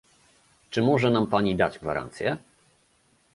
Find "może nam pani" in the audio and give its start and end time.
0.81-1.55